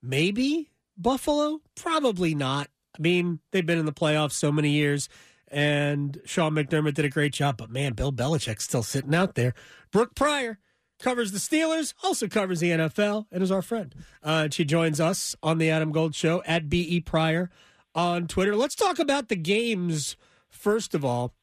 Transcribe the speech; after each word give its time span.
Maybe 0.00 0.70
Buffalo? 0.98 1.60
Probably 1.74 2.34
not. 2.34 2.68
I 2.98 3.02
mean, 3.02 3.40
they've 3.52 3.64
been 3.64 3.78
in 3.78 3.86
the 3.86 3.92
playoffs 3.92 4.32
so 4.32 4.50
many 4.50 4.70
years, 4.70 5.08
and 5.48 6.20
Sean 6.24 6.52
McDermott 6.52 6.94
did 6.94 7.04
a 7.04 7.10
great 7.10 7.32
job, 7.32 7.56
but 7.56 7.70
man, 7.70 7.92
Bill 7.92 8.12
Belichick's 8.12 8.64
still 8.64 8.82
sitting 8.82 9.14
out 9.14 9.34
there. 9.34 9.54
Brooke 9.92 10.14
Pryor 10.14 10.58
covers 10.98 11.32
the 11.32 11.38
Steelers, 11.38 11.94
also 12.02 12.26
covers 12.26 12.60
the 12.60 12.70
NFL, 12.70 13.26
and 13.30 13.42
is 13.42 13.52
our 13.52 13.62
friend. 13.62 13.94
Uh, 14.22 14.48
she 14.50 14.64
joins 14.64 15.00
us 15.00 15.36
on 15.42 15.58
the 15.58 15.70
Adam 15.70 15.92
Gold 15.92 16.14
Show 16.14 16.42
at 16.46 16.68
BE 16.68 17.00
Pryor 17.00 17.50
on 17.94 18.26
Twitter. 18.26 18.56
Let's 18.56 18.74
talk 18.74 18.98
about 18.98 19.28
the 19.28 19.36
games 19.36 20.16
first 20.50 20.94
of 20.94 21.04
all. 21.04 21.34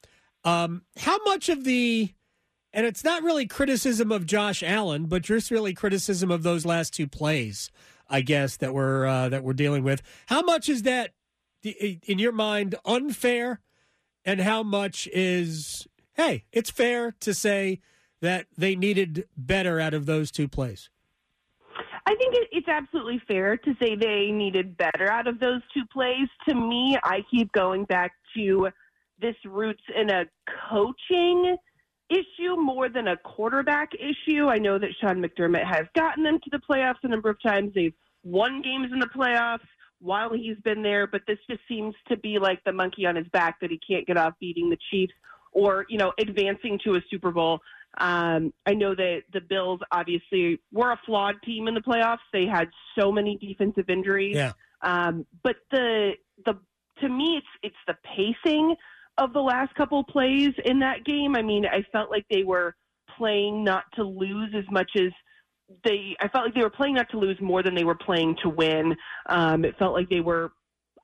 Um, 0.44 0.82
how 0.98 1.18
much 1.24 1.48
of 1.48 1.64
the 1.64 2.12
and 2.72 2.84
it's 2.84 3.02
not 3.02 3.22
really 3.22 3.46
criticism 3.46 4.12
of 4.12 4.26
Josh 4.26 4.62
Allen, 4.62 5.06
but 5.06 5.22
just 5.22 5.50
really 5.50 5.72
criticism 5.72 6.30
of 6.30 6.42
those 6.42 6.66
last 6.66 6.92
two 6.92 7.06
plays, 7.06 7.70
I 8.08 8.20
guess 8.20 8.56
that 8.58 8.74
we're 8.74 9.06
uh, 9.06 9.28
that 9.28 9.42
we're 9.42 9.52
dealing 9.52 9.82
with. 9.82 10.02
How 10.26 10.42
much 10.42 10.68
is 10.68 10.82
that 10.82 11.12
in 11.62 12.18
your 12.18 12.32
mind 12.32 12.76
unfair, 12.84 13.60
and 14.24 14.40
how 14.40 14.62
much 14.62 15.08
is 15.12 15.86
hey, 16.14 16.44
it's 16.52 16.70
fair 16.70 17.14
to 17.20 17.34
say 17.34 17.80
that 18.20 18.46
they 18.56 18.74
needed 18.74 19.26
better 19.36 19.80
out 19.80 19.94
of 19.94 20.06
those 20.06 20.30
two 20.30 20.48
plays? 20.48 20.90
I 22.08 22.14
think 22.14 22.34
it's 22.52 22.68
absolutely 22.68 23.20
fair 23.26 23.56
to 23.56 23.74
say 23.80 23.96
they 23.96 24.30
needed 24.30 24.76
better 24.76 25.10
out 25.10 25.26
of 25.26 25.40
those 25.40 25.60
two 25.74 25.84
plays. 25.92 26.28
To 26.48 26.54
me, 26.54 26.96
I 27.02 27.24
keep 27.30 27.50
going 27.52 27.84
back 27.84 28.12
to 28.36 28.68
this 29.20 29.34
roots 29.44 29.82
in 29.94 30.10
a 30.10 30.24
coaching 30.70 31.56
issue 32.10 32.56
more 32.56 32.88
than 32.88 33.08
a 33.08 33.16
quarterback 33.16 33.92
issue. 33.94 34.46
I 34.48 34.58
know 34.58 34.78
that 34.78 34.90
Sean 35.00 35.22
McDermott 35.22 35.64
has 35.64 35.86
gotten 35.94 36.22
them 36.22 36.38
to 36.44 36.50
the 36.50 36.58
playoffs 36.58 37.02
a 37.02 37.08
number 37.08 37.30
of 37.30 37.40
times. 37.42 37.72
They've 37.74 37.94
won 38.24 38.62
games 38.62 38.92
in 38.92 38.98
the 38.98 39.06
playoffs 39.06 39.66
while 40.00 40.32
he's 40.32 40.58
been 40.64 40.82
there, 40.82 41.06
but 41.06 41.22
this 41.26 41.38
just 41.48 41.62
seems 41.68 41.94
to 42.08 42.16
be 42.16 42.38
like 42.38 42.62
the 42.64 42.72
monkey 42.72 43.06
on 43.06 43.16
his 43.16 43.26
back 43.28 43.60
that 43.60 43.70
he 43.70 43.80
can't 43.88 44.06
get 44.06 44.16
off 44.16 44.34
beating 44.40 44.70
the 44.70 44.78
Chiefs 44.90 45.14
or, 45.52 45.86
you 45.88 45.98
know, 45.98 46.12
advancing 46.18 46.78
to 46.84 46.96
a 46.96 47.00
Super 47.10 47.30
Bowl. 47.30 47.60
Um, 47.98 48.52
I 48.66 48.74
know 48.74 48.94
that 48.94 49.22
the 49.32 49.40
Bills 49.40 49.80
obviously 49.90 50.60
were 50.70 50.92
a 50.92 51.00
flawed 51.06 51.36
team 51.44 51.66
in 51.66 51.74
the 51.74 51.80
playoffs. 51.80 52.18
They 52.32 52.44
had 52.44 52.68
so 52.98 53.10
many 53.10 53.38
defensive 53.38 53.88
injuries. 53.88 54.36
Yeah. 54.36 54.52
Um, 54.82 55.24
but 55.42 55.56
the 55.70 56.12
the 56.44 56.58
to 57.00 57.08
me 57.08 57.38
it's 57.38 57.46
it's 57.62 57.76
the 57.86 57.96
pacing 58.04 58.76
of 59.18 59.32
the 59.32 59.40
last 59.40 59.74
couple 59.74 60.04
plays 60.04 60.50
in 60.64 60.78
that 60.80 61.04
game. 61.04 61.36
I 61.36 61.42
mean, 61.42 61.66
I 61.66 61.82
felt 61.92 62.10
like 62.10 62.26
they 62.30 62.42
were 62.42 62.74
playing 63.16 63.64
not 63.64 63.84
to 63.94 64.02
lose 64.02 64.52
as 64.56 64.64
much 64.70 64.90
as 64.96 65.12
they. 65.84 66.16
I 66.20 66.28
felt 66.28 66.44
like 66.44 66.54
they 66.54 66.62
were 66.62 66.70
playing 66.70 66.94
not 66.94 67.10
to 67.10 67.18
lose 67.18 67.38
more 67.40 67.62
than 67.62 67.74
they 67.74 67.84
were 67.84 67.94
playing 67.96 68.36
to 68.42 68.48
win. 68.48 68.94
Um, 69.28 69.64
it 69.64 69.76
felt 69.78 69.94
like 69.94 70.08
they 70.08 70.20
were. 70.20 70.52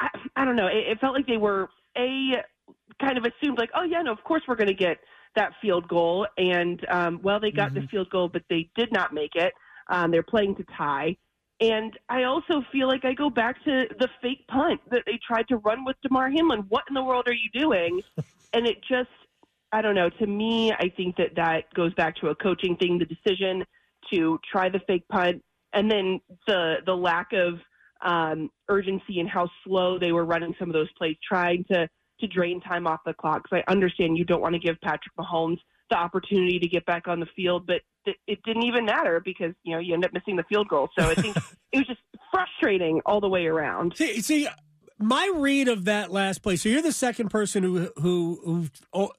I, 0.00 0.08
I 0.36 0.44
don't 0.44 0.56
know. 0.56 0.68
It, 0.68 0.92
it 0.92 1.00
felt 1.00 1.14
like 1.14 1.27
they 1.27 1.36
were 1.36 1.68
a 1.96 2.42
kind 3.00 3.18
of 3.18 3.24
assumed 3.24 3.58
like, 3.58 3.70
oh 3.74 3.84
yeah, 3.84 4.02
no, 4.02 4.12
of 4.12 4.22
course 4.24 4.42
we're 4.46 4.56
going 4.56 4.68
to 4.68 4.74
get 4.74 4.98
that 5.34 5.52
field 5.62 5.89
goal, 5.89 6.27
and 6.36 6.84
um, 6.90 7.20
well, 7.22 7.40
they 7.40 7.51
got 7.51 7.70
mm-hmm. 7.70 7.83
the 7.83 7.86
field 7.89 8.11
goal, 8.11 8.28
but 8.28 8.42
they 8.51 8.68
did 8.77 8.92
not 8.92 9.14
make 9.14 9.34
it. 9.34 9.52
Um, 9.90 10.11
they're 10.11 10.22
playing 10.22 10.56
to 10.56 10.64
tie. 10.77 11.17
And 11.62 11.96
I 12.08 12.24
also 12.24 12.64
feel 12.73 12.89
like 12.89 13.05
I 13.05 13.12
go 13.12 13.30
back 13.30 13.62
to 13.64 13.86
the 14.00 14.08
fake 14.20 14.45
punt 14.48 14.80
that 14.90 15.05
they 15.06 15.17
tried 15.24 15.46
to 15.46 15.58
run 15.58 15.84
with 15.84 15.95
Damar 16.02 16.28
Hamlin. 16.28 16.64
What 16.68 16.83
in 16.89 16.95
the 16.95 17.05
world 17.05 17.28
are 17.28 17.33
you 17.33 17.48
doing? 17.55 18.02
and 18.52 18.67
it 18.67 18.78
just, 18.89 19.08
I 19.70 19.80
don't 19.80 19.95
know. 19.95 20.11
To 20.11 20.27
me, 20.27 20.72
I 20.72 20.89
think 20.96 21.14
that 21.17 21.36
that 21.36 21.72
goes 21.74 21.95
back 21.95 22.17
to 22.17 22.28
a 22.28 22.34
coaching 22.34 22.77
thing. 22.77 22.98
The 22.98 23.05
decision 23.05 23.64
to 24.12 24.40
try 24.51 24.70
the 24.70 24.80
fake 24.89 25.06
punt, 25.08 25.40
and 25.72 25.89
then 25.89 26.20
the 26.48 26.78
the 26.84 26.96
lack 26.96 27.28
of 27.33 27.61
um, 28.05 28.51
urgency 28.68 29.20
and 29.20 29.28
how 29.28 29.48
slow 29.64 30.01
they 30.01 30.11
were 30.11 30.24
running 30.24 30.56
some 30.58 30.68
of 30.68 30.74
those 30.74 30.90
plays, 30.98 31.17
trying 31.27 31.64
to 31.70 31.89
to 32.18 32.27
drain 32.27 32.61
time 32.61 32.89
off 32.89 33.01
the 33.06 33.14
clock. 33.14 33.45
Because 33.45 33.62
I 33.64 33.70
understand 33.70 34.18
you 34.18 34.24
don't 34.24 34.42
want 34.42 34.55
to 34.55 34.58
give 34.58 34.80
Patrick 34.80 35.14
Mahomes 35.17 35.58
the 35.90 35.96
opportunity 35.96 36.58
to 36.58 36.67
get 36.67 36.84
back 36.86 37.06
on 37.06 37.20
the 37.20 37.28
field, 37.36 37.68
but 37.68 37.83
it 38.27 38.42
didn't 38.45 38.64
even 38.64 38.85
matter 38.85 39.20
because 39.24 39.55
you 39.63 39.73
know 39.73 39.79
you 39.79 39.95
end 39.95 40.05
up 40.05 40.13
missing 40.13 40.36
the 40.36 40.45
field 40.45 40.68
goal. 40.68 40.89
So 40.98 41.08
I 41.08 41.14
think 41.14 41.36
it 41.73 41.79
was 41.79 41.86
just 41.86 42.01
frustrating 42.30 43.01
all 43.07 43.20
the 43.20 43.29
way 43.29 43.46
around. 43.46 43.95
See, 43.96 44.20
see, 44.20 44.48
my 44.98 45.33
read 45.35 45.68
of 45.68 45.85
that 45.85 46.11
last 46.11 46.42
play. 46.42 46.57
So 46.57 46.68
you're 46.68 46.83
the 46.83 46.92
second 46.92 47.29
person 47.29 47.63
who 47.63 47.90
who, 47.96 48.40
who 48.45 48.67
oh, 48.92 49.13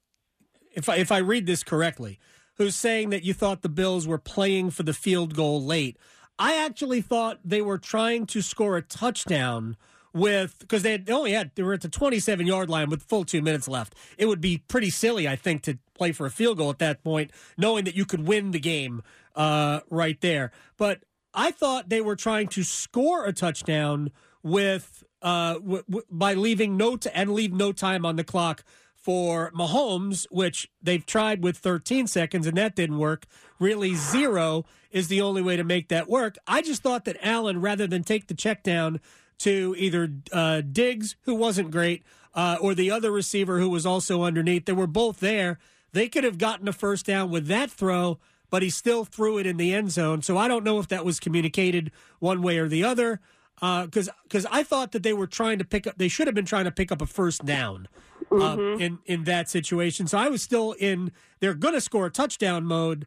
if 0.73 0.89
I, 0.89 0.97
if 0.97 1.11
I 1.11 1.17
read 1.19 1.45
this 1.45 1.63
correctly, 1.63 2.19
who's 2.55 2.75
saying 2.75 3.09
that 3.11 3.23
you 3.23 3.33
thought 3.33 3.61
the 3.61 3.69
Bills 3.69 4.07
were 4.07 4.17
playing 4.17 4.71
for 4.71 4.83
the 4.83 4.93
field 4.93 5.35
goal 5.35 5.63
late. 5.63 5.97
I 6.39 6.55
actually 6.55 7.01
thought 7.01 7.39
they 7.45 7.61
were 7.61 7.77
trying 7.77 8.25
to 8.27 8.41
score 8.41 8.75
a 8.75 8.81
touchdown 8.81 9.77
with 10.13 10.57
because 10.59 10.83
they, 10.83 10.97
they 10.97 11.11
only 11.11 11.31
had 11.31 11.51
they 11.55 11.63
were 11.63 11.73
at 11.73 11.81
the 11.81 11.89
27 11.89 12.45
yard 12.45 12.69
line 12.69 12.89
with 12.89 13.03
full 13.03 13.25
two 13.25 13.41
minutes 13.41 13.67
left. 13.67 13.95
It 14.17 14.27
would 14.27 14.41
be 14.41 14.59
pretty 14.59 14.89
silly, 14.89 15.27
I 15.27 15.35
think, 15.35 15.63
to 15.63 15.79
play 15.95 16.11
for 16.11 16.25
a 16.25 16.31
field 16.31 16.57
goal 16.57 16.69
at 16.69 16.79
that 16.79 17.03
point, 17.03 17.31
knowing 17.57 17.85
that 17.85 17.95
you 17.95 18.05
could 18.05 18.27
win 18.27 18.51
the 18.51 18.59
game 18.59 19.01
uh, 19.35 19.81
right 19.89 20.19
there. 20.21 20.51
But 20.77 21.03
I 21.33 21.51
thought 21.51 21.89
they 21.89 22.01
were 22.01 22.15
trying 22.15 22.47
to 22.49 22.63
score 22.63 23.25
a 23.25 23.33
touchdown 23.33 24.11
with 24.43 25.03
uh, 25.21 25.55
w- 25.55 25.83
w- 25.89 26.05
by 26.11 26.33
leaving 26.33 26.77
no 26.77 26.97
t- 26.97 27.09
and 27.13 27.31
leave 27.31 27.53
no 27.53 27.71
time 27.71 28.05
on 28.05 28.15
the 28.17 28.23
clock 28.23 28.63
for 28.93 29.51
Mahomes, 29.51 30.25
which 30.31 30.69
they've 30.81 31.05
tried 31.05 31.43
with 31.43 31.57
13 31.57 32.07
seconds 32.07 32.47
and 32.47 32.57
that 32.57 32.75
didn't 32.75 32.99
work. 32.99 33.25
Really, 33.59 33.95
zero 33.95 34.65
is 34.91 35.07
the 35.07 35.21
only 35.21 35.41
way 35.41 35.57
to 35.57 35.63
make 35.63 35.89
that 35.89 36.07
work. 36.07 36.37
I 36.47 36.61
just 36.61 36.83
thought 36.83 37.05
that 37.05 37.17
Allen, 37.21 37.59
rather 37.59 37.87
than 37.87 38.03
take 38.03 38.27
the 38.27 38.33
check 38.33 38.63
down 38.63 39.01
to 39.43 39.75
either 39.77 40.09
uh, 40.31 40.61
Diggs, 40.61 41.15
who 41.23 41.35
wasn't 41.35 41.71
great, 41.71 42.03
uh, 42.33 42.57
or 42.59 42.73
the 42.73 42.91
other 42.91 43.11
receiver 43.11 43.59
who 43.59 43.69
was 43.69 43.85
also 43.85 44.23
underneath. 44.23 44.65
They 44.65 44.73
were 44.73 44.87
both 44.87 45.19
there. 45.19 45.59
They 45.91 46.09
could 46.09 46.23
have 46.23 46.37
gotten 46.37 46.67
a 46.67 46.73
first 46.73 47.05
down 47.05 47.29
with 47.29 47.47
that 47.47 47.69
throw, 47.69 48.19
but 48.49 48.63
he 48.63 48.69
still 48.69 49.05
threw 49.05 49.37
it 49.37 49.45
in 49.45 49.57
the 49.57 49.73
end 49.73 49.91
zone. 49.91 50.21
So 50.21 50.37
I 50.37 50.47
don't 50.47 50.63
know 50.63 50.79
if 50.79 50.87
that 50.87 51.05
was 51.05 51.19
communicated 51.19 51.91
one 52.19 52.41
way 52.41 52.57
or 52.57 52.67
the 52.67 52.83
other. 52.83 53.19
Because 53.55 54.09
uh, 54.09 54.13
because 54.23 54.47
I 54.47 54.63
thought 54.63 54.93
that 54.93 55.03
they 55.03 55.13
were 55.13 55.27
trying 55.27 55.59
to 55.59 55.63
pick 55.63 55.85
up, 55.85 55.97
they 55.97 56.07
should 56.07 56.27
have 56.27 56.33
been 56.33 56.43
trying 56.45 56.65
to 56.65 56.71
pick 56.71 56.91
up 56.91 57.01
a 57.01 57.05
first 57.05 57.45
down 57.45 57.87
uh, 58.31 58.35
mm-hmm. 58.35 58.81
in 58.81 58.99
in 59.05 59.23
that 59.25 59.47
situation. 59.47 60.07
So 60.07 60.17
I 60.17 60.27
was 60.27 60.41
still 60.41 60.71
in. 60.73 61.11
They're 61.39 61.53
going 61.53 61.75
to 61.75 61.81
score 61.81 62.07
a 62.07 62.09
touchdown 62.09 62.65
mode, 62.65 63.05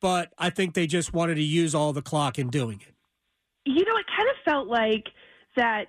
but 0.00 0.32
I 0.38 0.50
think 0.50 0.74
they 0.74 0.86
just 0.86 1.12
wanted 1.12 1.34
to 1.34 1.42
use 1.42 1.74
all 1.74 1.92
the 1.92 2.00
clock 2.00 2.38
in 2.38 2.48
doing 2.48 2.80
it. 2.80 2.94
You 3.64 3.84
know, 3.84 3.96
it 3.96 4.06
kind 4.16 4.28
of 4.30 4.36
felt 4.44 4.68
like 4.68 5.08
that 5.56 5.86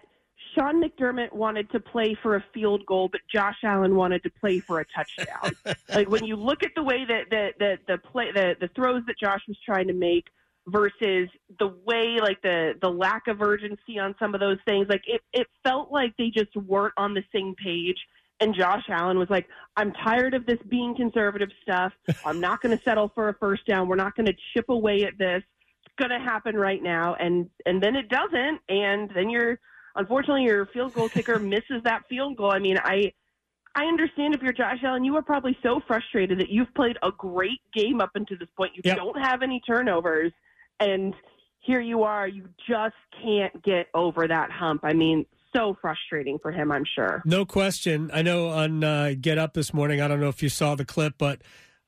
Sean 0.56 0.82
McDermott 0.82 1.34
wanted 1.34 1.70
to 1.72 1.80
play 1.80 2.18
for 2.22 2.36
a 2.36 2.44
field 2.54 2.86
goal, 2.86 3.10
but 3.12 3.22
Josh 3.34 3.58
Allen 3.64 3.96
wanted 3.96 4.24
to 4.24 4.30
play 4.30 4.60
for 4.60 4.80
a 4.80 4.86
touchdown. 4.86 5.52
like 5.96 6.10
when 6.10 6.26
you 6.26 6.36
look 6.36 6.64
at 6.64 6.72
the 6.76 6.84
way 6.84 7.06
that 7.06 7.30
the 7.30 7.50
the, 7.60 7.78
the 7.88 7.98
play 7.98 8.32
the, 8.32 8.56
the 8.60 8.70
throws 8.70 9.04
that 9.08 9.20
Josh 9.20 9.42
was 9.48 9.58
trying 9.66 9.88
to 9.88 9.94
make 9.94 10.26
versus 10.68 11.30
the 11.60 11.74
way 11.86 12.18
like 12.22 12.42
the 12.42 12.74
the 12.82 12.90
lack 12.90 13.28
of 13.28 13.42
urgency 13.42 14.00
on 14.00 14.16
some 14.20 14.34
of 14.34 14.40
those 14.40 14.58
things, 14.66 14.88
like 14.90 15.04
it 15.08 15.22
it 15.34 15.48
felt 15.64 15.92
like 15.92 16.14
they 16.18 16.30
just 16.30 16.56
weren't 16.56 16.94
on 16.98 17.14
the 17.14 17.24
same 17.34 17.56
page. 17.64 17.98
And 18.42 18.56
Josh 18.56 18.84
Allen 18.88 19.20
was 19.20 19.30
like, 19.30 19.48
I'm 19.76 19.92
tired 19.92 20.34
of 20.34 20.46
this 20.46 20.60
being 20.70 20.96
conservative 20.96 21.50
stuff. 21.62 21.92
I'm 22.26 22.40
not 22.40 22.62
going 22.62 22.76
to 22.76 22.82
settle 22.86 23.12
for 23.14 23.28
a 23.28 23.34
first 23.34 23.66
down. 23.66 23.90
We're 23.90 23.98
not 23.98 24.16
going 24.16 24.28
to 24.28 24.36
chip 24.54 24.70
away 24.70 25.04
at 25.04 25.18
this 25.18 25.44
going 26.00 26.12
to 26.12 26.20
happen 26.20 26.56
right 26.56 26.82
now, 26.82 27.16
and 27.20 27.50
and 27.66 27.84
then 27.84 27.96
it 27.96 28.10
doesn't, 28.10 28.60
and 28.70 29.12
then 29.14 29.30
you're 29.30 29.60
unfortunately 29.96 30.44
your 30.44 30.66
field 30.68 30.94
goal 30.94 31.10
kicker 31.10 31.38
misses 31.56 31.84
that 31.84 32.04
field 32.10 32.38
goal. 32.38 32.52
I 32.52 32.60
mean, 32.60 32.78
I 32.84 33.12
I 33.76 33.84
understand 33.84 34.34
if 34.34 34.42
you're 34.42 34.54
Josh 34.54 34.80
Allen, 34.84 35.04
you 35.04 35.16
are 35.16 35.22
probably 35.22 35.58
so 35.62 35.82
frustrated 35.88 36.40
that 36.40 36.50
you've 36.50 36.74
played 36.74 36.98
a 37.04 37.12
great 37.12 37.62
game 37.74 38.02
up 38.02 38.12
until 38.16 38.38
this 38.40 38.50
point. 38.58 38.72
You 38.76 38.82
yep. 38.84 38.98
don't 38.98 39.20
have 39.22 39.44
any 39.44 39.62
turnovers, 39.68 40.32
and 40.80 41.14
here 41.60 41.82
you 41.82 42.04
are. 42.04 42.28
You 42.28 42.50
just 42.68 42.96
can't 43.22 43.64
get 43.64 43.88
over 43.94 44.28
that 44.28 44.50
hump. 44.50 44.82
I 44.84 44.94
mean, 44.94 45.26
so 45.56 45.78
frustrating 45.82 46.40
for 46.40 46.52
him. 46.52 46.72
I'm 46.72 46.86
sure. 46.96 47.22
No 47.26 47.46
question. 47.46 48.10
I 48.14 48.22
know 48.22 48.50
on 48.50 48.84
uh, 48.84 49.14
Get 49.20 49.38
Up 49.38 49.54
this 49.54 49.74
morning. 49.74 50.02
I 50.02 50.08
don't 50.08 50.20
know 50.20 50.30
if 50.30 50.42
you 50.42 50.50
saw 50.50 50.76
the 50.76 50.86
clip, 50.86 51.16
but 51.18 51.42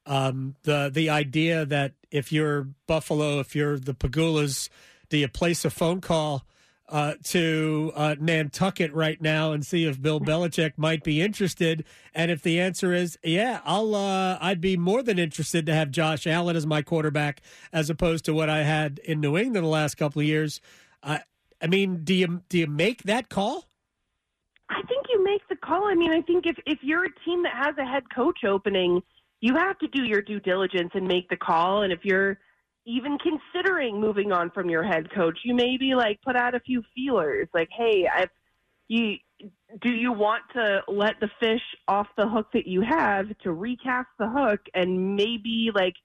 um, 0.05 0.55
the 0.63 0.89
the 0.93 1.09
idea 1.09 1.65
that 1.65 1.93
if 2.09 2.31
you're 2.31 2.67
Buffalo, 2.87 3.39
if 3.39 3.55
you're 3.55 3.79
the 3.79 3.93
Pegulas, 3.93 4.69
do 5.09 5.17
you 5.17 5.27
place 5.27 5.63
a 5.65 5.69
phone 5.69 6.01
call 6.01 6.45
uh, 6.91 7.13
to 7.23 7.91
uh, 7.95 8.15
Nantucket 8.19 8.93
right 8.93 9.19
now 9.21 9.53
and 9.53 9.65
see 9.65 9.85
if 9.85 10.01
Bill 10.01 10.19
Belichick 10.19 10.73
might 10.75 11.03
be 11.03 11.21
interested. 11.21 11.85
And 12.13 12.29
if 12.29 12.41
the 12.41 12.59
answer 12.59 12.93
is 12.93 13.17
yeah, 13.23 13.61
I'll 13.63 13.95
uh, 13.95 14.37
I'd 14.41 14.59
be 14.61 14.75
more 14.75 15.01
than 15.01 15.17
interested 15.17 15.65
to 15.67 15.73
have 15.73 15.89
Josh 15.89 16.27
Allen 16.27 16.55
as 16.55 16.67
my 16.67 16.81
quarterback 16.81 17.41
as 17.71 17.89
opposed 17.89 18.25
to 18.25 18.33
what 18.33 18.49
I 18.49 18.63
had 18.63 18.99
in 18.99 19.21
New 19.21 19.37
England 19.37 19.65
the 19.65 19.69
last 19.69 19.95
couple 19.95 20.19
of 20.19 20.27
years. 20.27 20.59
Uh, 21.01 21.19
I 21.61 21.67
mean, 21.67 22.03
do 22.03 22.13
you 22.13 22.41
do 22.49 22.59
you 22.59 22.67
make 22.67 23.03
that 23.03 23.29
call? 23.29 23.65
I 24.69 24.81
think 24.83 25.05
you 25.09 25.23
make 25.23 25.47
the 25.47 25.55
call. 25.55 25.85
I 25.85 25.95
mean, 25.95 26.11
I 26.11 26.21
think 26.21 26.45
if 26.45 26.57
if 26.65 26.79
you're 26.81 27.05
a 27.05 27.19
team 27.25 27.43
that 27.43 27.53
has 27.53 27.77
a 27.77 27.85
head 27.85 28.03
coach 28.13 28.43
opening, 28.43 29.01
you 29.41 29.55
have 29.55 29.77
to 29.79 29.87
do 29.87 30.03
your 30.03 30.21
due 30.21 30.39
diligence 30.39 30.91
and 30.93 31.07
make 31.07 31.27
the 31.29 31.35
call. 31.35 31.81
And 31.81 31.91
if 31.91 31.99
you're 32.03 32.37
even 32.85 33.17
considering 33.17 33.99
moving 33.99 34.31
on 34.31 34.51
from 34.51 34.69
your 34.69 34.83
head 34.83 35.11
coach, 35.13 35.39
you 35.43 35.53
maybe 35.53 35.93
like 35.95 36.21
put 36.21 36.35
out 36.35 36.55
a 36.55 36.59
few 36.59 36.83
feelers, 36.95 37.49
like, 37.53 37.69
"Hey, 37.75 38.07
I've 38.07 38.29
you 38.87 39.17
do 39.81 39.89
you 39.89 40.11
want 40.11 40.43
to 40.53 40.81
let 40.87 41.19
the 41.19 41.29
fish 41.39 41.61
off 41.87 42.07
the 42.17 42.27
hook 42.27 42.47
that 42.53 42.67
you 42.67 42.81
have 42.81 43.25
to 43.39 43.51
recast 43.53 44.09
the 44.19 44.29
hook 44.29 44.59
and 44.73 45.15
maybe 45.15 45.71
like 45.73 45.95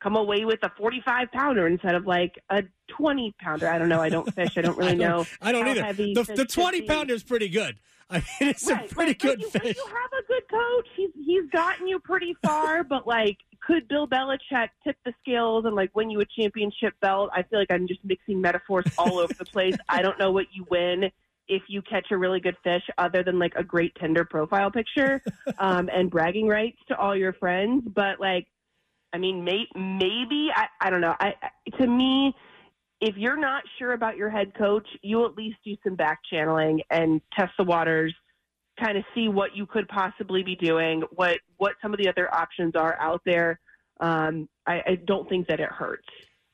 come 0.00 0.16
away 0.16 0.44
with 0.44 0.62
a 0.62 0.70
45 0.76 1.32
pounder 1.32 1.66
instead 1.66 1.94
of 1.94 2.06
like 2.06 2.34
a 2.50 2.62
20 2.96 3.34
pounder. 3.40 3.66
I 3.68 3.78
don't 3.78 3.88
know. 3.88 4.00
I 4.00 4.10
don't 4.10 4.32
fish. 4.34 4.56
I 4.58 4.60
don't 4.60 4.76
really 4.76 4.92
I 4.92 4.94
don't, 4.94 5.08
know. 5.08 5.24
I 5.40 5.52
don't 5.52 5.66
either. 5.66 5.92
The, 5.92 6.34
the 6.36 6.44
20 6.44 6.82
pounder 6.82 7.14
is 7.14 7.24
pretty 7.24 7.48
good. 7.48 7.78
I 8.10 8.18
mean, 8.18 8.50
it's 8.50 8.70
right. 8.70 8.90
a 8.90 8.94
pretty 8.94 9.10
like, 9.12 9.18
good 9.18 9.40
you, 9.40 9.48
fish. 9.48 9.76
You 9.76 9.86
have 9.86 10.10
good 10.26 10.48
coach. 10.50 10.86
He's 10.96 11.10
he's 11.24 11.48
gotten 11.50 11.86
you 11.86 11.98
pretty 11.98 12.36
far, 12.44 12.84
but 12.84 13.06
like, 13.06 13.38
could 13.66 13.88
Bill 13.88 14.06
Belichick 14.06 14.68
tip 14.82 14.96
the 15.04 15.12
scales 15.20 15.64
and 15.64 15.74
like 15.74 15.94
win 15.94 16.10
you 16.10 16.20
a 16.20 16.24
championship 16.38 16.94
belt? 17.00 17.30
I 17.32 17.42
feel 17.42 17.58
like 17.58 17.70
I'm 17.70 17.86
just 17.86 18.04
mixing 18.04 18.40
metaphors 18.40 18.86
all 18.98 19.18
over 19.18 19.34
the 19.34 19.44
place. 19.44 19.76
I 19.88 20.02
don't 20.02 20.18
know 20.18 20.32
what 20.32 20.46
you 20.52 20.66
win 20.70 21.10
if 21.48 21.62
you 21.68 21.82
catch 21.82 22.06
a 22.10 22.16
really 22.16 22.40
good 22.40 22.56
fish, 22.64 22.82
other 22.98 23.22
than 23.22 23.38
like 23.38 23.52
a 23.56 23.64
great 23.64 23.94
Tinder 24.00 24.24
profile 24.24 24.70
picture 24.70 25.22
um, 25.58 25.90
and 25.92 26.10
bragging 26.10 26.48
rights 26.48 26.78
to 26.88 26.96
all 26.96 27.14
your 27.14 27.34
friends. 27.34 27.84
But 27.94 28.18
like, 28.18 28.46
I 29.12 29.18
mean, 29.18 29.44
may, 29.44 29.66
maybe 29.74 30.48
I, 30.54 30.66
I 30.80 30.90
don't 30.90 31.00
know. 31.00 31.14
I, 31.20 31.34
to 31.78 31.86
me, 31.86 32.34
if 33.00 33.16
you're 33.16 33.36
not 33.36 33.62
sure 33.78 33.92
about 33.92 34.16
your 34.16 34.30
head 34.30 34.54
coach, 34.56 34.88
you 35.02 35.26
at 35.26 35.36
least 35.36 35.58
do 35.64 35.76
some 35.84 35.94
back 35.94 36.20
channeling 36.30 36.80
and 36.90 37.20
test 37.36 37.52
the 37.58 37.64
waters, 37.64 38.14
kind 38.78 38.98
of 38.98 39.04
see 39.14 39.28
what 39.28 39.56
you 39.56 39.66
could 39.66 39.88
possibly 39.88 40.42
be 40.42 40.56
doing, 40.56 41.02
what 41.10 41.38
what 41.56 41.74
some 41.80 41.92
of 41.92 41.98
the 41.98 42.08
other 42.08 42.32
options 42.34 42.74
are 42.74 42.96
out 43.00 43.20
there. 43.24 43.60
Um, 44.00 44.48
I, 44.66 44.82
I 44.86 44.94
don't 45.06 45.28
think 45.28 45.46
that 45.48 45.60
it 45.60 45.68
hurts. 45.68 46.08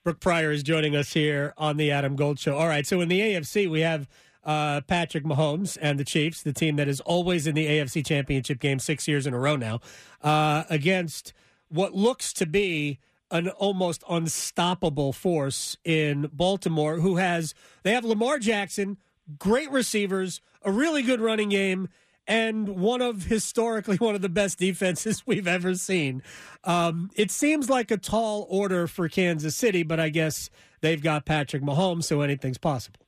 Brooke 0.04 0.20
Pryor 0.20 0.50
is 0.50 0.62
joining 0.62 0.96
us 0.96 1.12
here 1.12 1.52
on 1.58 1.76
the 1.76 1.90
Adam 1.90 2.16
Gold 2.16 2.38
Show. 2.38 2.56
All 2.56 2.68
right, 2.68 2.86
so 2.86 3.00
in 3.00 3.08
the 3.08 3.20
AFC, 3.20 3.68
we 3.68 3.80
have 3.80 4.08
uh, 4.44 4.80
Patrick 4.82 5.24
Mahomes 5.24 5.76
and 5.80 5.98
the 5.98 6.04
Chiefs, 6.04 6.42
the 6.42 6.52
team 6.52 6.76
that 6.76 6.88
is 6.88 7.00
always 7.02 7.46
in 7.46 7.54
the 7.54 7.66
AFC 7.66 8.04
Championship 8.04 8.60
game 8.60 8.78
six 8.78 9.06
years 9.06 9.26
in 9.26 9.34
a 9.34 9.38
row 9.38 9.56
now, 9.56 9.80
uh, 10.22 10.64
against 10.70 11.32
what 11.68 11.94
looks 11.94 12.32
to 12.34 12.46
be 12.46 12.98
an 13.30 13.48
almost 13.50 14.02
unstoppable 14.08 15.12
force 15.12 15.76
in 15.84 16.28
Baltimore 16.32 16.96
who 16.96 17.16
has 17.16 17.54
they 17.82 17.92
have 17.92 18.04
Lamar 18.04 18.38
Jackson, 18.38 18.96
great 19.38 19.70
receivers, 19.70 20.40
a 20.62 20.72
really 20.72 21.02
good 21.02 21.20
running 21.20 21.50
game 21.50 21.88
and 22.30 22.68
one 22.68 23.02
of 23.02 23.24
historically 23.24 23.96
one 23.96 24.14
of 24.14 24.22
the 24.22 24.28
best 24.28 24.58
defenses 24.58 25.22
we've 25.26 25.48
ever 25.48 25.74
seen. 25.74 26.22
Um, 26.64 27.10
it 27.16 27.30
seems 27.30 27.68
like 27.68 27.90
a 27.90 27.96
tall 27.96 28.46
order 28.48 28.86
for 28.86 29.08
Kansas 29.08 29.56
City, 29.56 29.82
but 29.82 29.98
I 30.00 30.08
guess 30.08 30.48
they've 30.80 31.02
got 31.02 31.26
Patrick 31.26 31.62
Mahomes, 31.62 32.04
so 32.04 32.20
anything's 32.22 32.56
possible. 32.56 33.00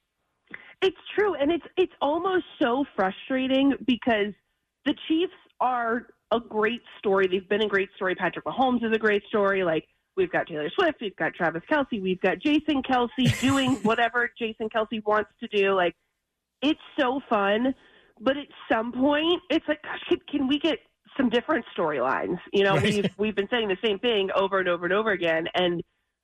It's 0.82 0.96
true, 1.16 1.34
and 1.36 1.52
it's 1.52 1.64
it's 1.76 1.92
almost 2.02 2.44
so 2.60 2.84
frustrating 2.96 3.74
because 3.86 4.34
the 4.84 4.94
Chiefs 5.06 5.32
are 5.60 6.08
a 6.32 6.40
great 6.40 6.82
story. 6.98 7.28
They've 7.28 7.48
been 7.48 7.62
a 7.62 7.68
great 7.68 7.90
story. 7.94 8.16
Patrick 8.16 8.44
Mahomes 8.44 8.84
is 8.84 8.90
a 8.92 8.98
great 8.98 9.22
story. 9.28 9.62
Like 9.62 9.86
we've 10.16 10.32
got 10.32 10.48
Taylor 10.48 10.68
Swift, 10.74 10.98
we've 11.00 11.14
got 11.14 11.34
Travis 11.34 11.62
Kelce, 11.70 12.02
we've 12.02 12.20
got 12.20 12.40
Jason 12.40 12.82
Kelce 12.82 13.40
doing 13.40 13.74
whatever 13.84 14.28
Jason 14.36 14.68
Kelce 14.68 15.00
wants 15.06 15.30
to 15.38 15.46
do. 15.56 15.74
Like 15.74 15.94
it's 16.60 16.80
so 16.98 17.20
fun, 17.28 17.72
but 18.22 18.36
at 18.36 18.46
some 18.70 18.92
point, 18.92 19.42
it's 19.50 19.66
like, 19.68 19.82
gosh, 19.82 20.00
can, 20.08 20.18
can 20.30 20.48
we 20.48 20.58
get 20.58 20.78
some 21.16 21.28
different 21.28 21.64
storylines? 21.76 22.38
You 22.52 22.64
know, 22.64 22.76
right. 22.76 22.82
we've 22.82 23.10
we've 23.18 23.36
been 23.36 23.48
saying 23.50 23.68
the 23.68 23.76
same 23.84 23.98
thing 23.98 24.30
over 24.34 24.58
and 24.58 24.68
over 24.68 24.84
and 24.84 24.94
over 24.94 25.10
again, 25.10 25.46
and 25.54 25.82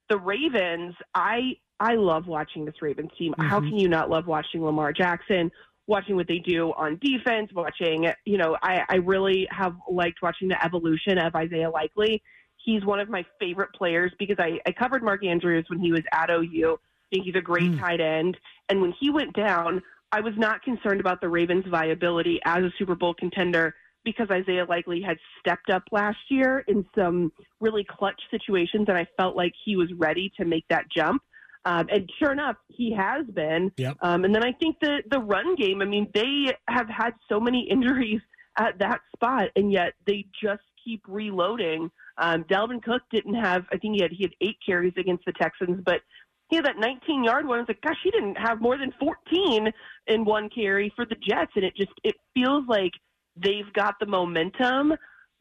the 0.09 0.19
Ravens, 0.19 0.95
I 1.15 1.56
I 1.81 1.95
love 1.95 2.27
watching 2.27 2.65
this 2.65 2.77
Ravens 2.81 3.11
team. 3.19 3.33
Mm-hmm. 3.33 3.49
How 3.49 3.61
can 3.61 3.77
you 3.77 3.89
not 3.89 4.11
love 4.11 4.27
watching 4.27 4.65
Lamar 4.65 4.93
Jackson? 4.93 5.50
watching 5.89 6.15
what 6.15 6.29
they 6.29 6.39
do 6.39 6.73
on 6.77 7.00
defense, 7.03 7.50
watching, 7.55 8.06
you 8.27 8.37
know, 8.37 8.56
I, 8.62 8.83
I 8.91 8.97
really 8.97 9.49
have 9.51 9.75
liked 9.91 10.19
watching 10.23 10.47
the 10.47 10.65
evolution 10.65 11.19
of 11.19 11.35
Isaiah 11.35 11.71
Likely. 11.71 12.23
He's 12.62 12.85
one 12.85 13.01
of 13.01 13.09
my 13.09 13.25
favorite 13.41 13.71
players 13.75 14.12
because 14.19 14.37
I, 14.39 14.61
I 14.67 14.73
covered 14.73 15.03
Mark 15.03 15.25
Andrews 15.25 15.65
when 15.69 15.81
he 15.81 15.91
was 15.91 16.03
at 16.12 16.31
OU. 16.31 16.75
I 16.75 17.09
think 17.11 17.25
he's 17.25 17.35
a 17.37 17.41
great 17.41 17.73
mm. 17.73 17.81
tight 17.81 18.03
end. 18.03 18.37
And 18.69 18.83
when 18.83 18.93
he 19.01 19.09
went 19.09 19.35
down, 19.35 19.81
I 20.12 20.20
was 20.20 20.34
not 20.37 20.62
concerned 20.62 21.00
about 21.00 21.20
the 21.20 21.28
Ravens' 21.28 21.64
viability 21.69 22.40
as 22.44 22.64
a 22.64 22.72
Super 22.78 22.94
Bowl 22.94 23.14
contender 23.14 23.75
because 24.05 24.28
Isaiah 24.31 24.64
Likely 24.64 25.02
had 25.02 25.19
stepped 25.38 25.70
up 25.70 25.82
last 25.93 26.19
year 26.31 26.64
in 26.66 26.84
some 26.96 27.32
really 27.60 27.84
clutch 27.88 28.20
situations, 28.31 28.87
and 28.88 28.96
I 28.96 29.06
felt 29.16 29.37
like 29.37 29.52
he 29.64 29.76
was 29.76 29.88
ready 29.96 30.32
to 30.38 30.44
make 30.44 30.64
that 30.70 30.84
jump. 30.94 31.22
Um, 31.64 31.87
and 31.90 32.08
sure 32.19 32.32
enough, 32.32 32.56
he 32.69 32.94
has 32.94 33.26
been. 33.26 33.70
Yep. 33.76 33.99
Um, 34.00 34.25
and 34.25 34.34
then 34.34 34.44
I 34.44 34.52
think 34.52 34.76
the 34.81 35.02
the 35.10 35.19
run 35.19 35.56
game. 35.56 35.82
I 35.82 35.84
mean, 35.84 36.08
they 36.14 36.55
have 36.69 36.88
had 36.88 37.12
so 37.28 37.38
many 37.38 37.69
injuries 37.70 38.20
at 38.58 38.78
that 38.78 39.00
spot, 39.14 39.49
and 39.56 39.72
yet 39.72 39.93
they 40.06 40.25
just 40.43 40.62
keep 40.82 41.02
reloading. 41.06 41.90
Um, 42.16 42.44
Dalvin 42.44 42.82
Cook 42.82 43.02
didn't 43.12 43.34
have. 43.34 43.64
I 43.72 43.76
think 43.76 43.96
he 43.96 44.02
had 44.02 44.12
he 44.12 44.22
had 44.22 44.32
eight 44.40 44.56
carries 44.64 44.94
against 44.96 45.25
the 45.26 45.32
Texans, 45.32 45.82
but 45.84 46.00
he 46.49 46.56
had 46.56 46.65
that 46.65 46.79
19 46.79 47.25
yard 47.25 47.47
one. 47.47 47.61
It's 47.61 47.69
like, 47.69 47.81
gosh, 47.83 47.97
he 48.03 48.11
didn't 48.11 48.37
have 48.37 48.61
more 48.61 48.79
than 48.79 48.93
14 48.99 49.73
in 50.06 50.25
one 50.25 50.49
carry 50.49 50.93
for 50.97 51.05
the 51.05 51.17
Jets, 51.17 51.53
and 51.56 51.65
it 51.65 51.77
just 51.77 51.93
it 52.05 52.15
feels 52.35 52.65
like 52.69 52.93
they've 53.37 53.73
got 53.75 53.95
the 54.00 54.06
momentum, 54.06 54.95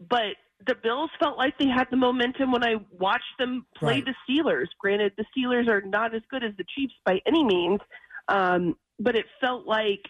but 0.09 0.35
the 0.65 0.75
Bills 0.83 1.09
felt 1.19 1.37
like 1.37 1.57
they 1.59 1.67
had 1.67 1.87
the 1.91 1.97
momentum 1.97 2.51
when 2.51 2.63
I 2.63 2.75
watched 2.91 3.23
them 3.37 3.65
play 3.77 4.01
right. 4.01 4.05
the 4.05 4.15
Steelers. 4.27 4.67
Granted, 4.79 5.13
the 5.17 5.25
Steelers 5.35 5.67
are 5.67 5.81
not 5.81 6.15
as 6.15 6.21
good 6.29 6.43
as 6.43 6.51
the 6.57 6.65
Chiefs 6.75 6.93
by 7.05 7.19
any 7.25 7.43
means, 7.43 7.79
um, 8.27 8.75
but 8.99 9.15
it 9.15 9.25
felt 9.39 9.67
like 9.67 10.01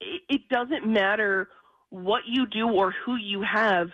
it, 0.00 0.22
it 0.28 0.40
doesn't 0.50 0.86
matter 0.86 1.48
what 1.90 2.22
you 2.26 2.46
do 2.46 2.68
or 2.68 2.94
who 3.04 3.16
you 3.16 3.42
have. 3.42 3.88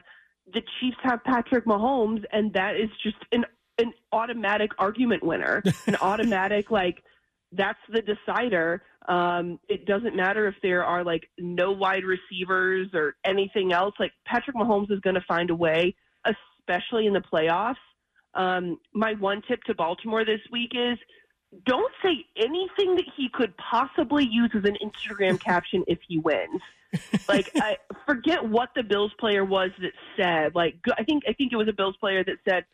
The 0.53 0.63
Chiefs 0.79 0.99
have 1.03 1.25
Patrick 1.25 1.65
Mahomes, 1.65 2.23
and 2.33 2.53
that 2.53 2.77
is 2.77 2.91
just 3.03 3.17
an 3.33 3.45
an 3.79 3.93
automatic 4.13 4.71
argument 4.79 5.23
winner, 5.23 5.63
an 5.87 5.97
automatic 5.97 6.71
like 6.71 7.03
that's 7.53 7.79
the 7.93 8.03
decider. 8.03 8.83
Um, 9.09 9.61
it 9.69 9.87
doesn't 9.87 10.17
matter 10.17 10.49
if 10.49 10.55
there 10.63 10.85
are 10.85 11.05
like 11.05 11.29
no 11.39 11.73
wide 11.73 12.05
receivers 12.05 12.89
or 12.95 13.17
anything 13.25 13.73
else. 13.73 13.95
Like 13.99 14.13
Patrick 14.25 14.57
Mahomes 14.57 14.91
is 14.91 15.01
going 15.01 15.15
to 15.15 15.25
find 15.29 15.51
a 15.51 15.55
way, 15.55 15.95
especially 16.25 17.07
in 17.07 17.13
the 17.13 17.21
playoffs. 17.21 17.77
Um, 18.35 18.79
my 18.93 19.15
one 19.15 19.43
tip 19.47 19.63
to 19.65 19.75
Baltimore 19.75 20.25
this 20.25 20.41
week 20.51 20.73
is 20.75 20.99
don't 21.67 21.93
say 22.03 22.25
anything 22.37 22.97
that 22.97 23.05
he 23.17 23.29
could 23.33 23.55
possibly 23.57 24.27
use 24.29 24.51
as 24.55 24.65
an 24.65 24.77
Instagram 24.83 25.41
caption 25.45 25.85
if 25.87 25.99
he 26.09 26.19
wins. 26.19 26.61
Like, 27.29 27.51
I 27.57 27.77
forget 28.07 28.45
what 28.45 28.71
the 28.77 28.83
Bills 28.83 29.13
player 29.19 29.45
was 29.45 29.71
that 29.81 29.93
said. 30.17 30.55
Like, 30.55 30.77
I 30.97 31.03
think 31.03 31.25
I 31.29 31.33
think 31.33 31.53
it 31.53 31.57
was 31.57 31.69
a 31.69 31.73
Bills 31.73 31.97
player 31.97 32.23
that 32.25 32.37
said, 32.49 32.65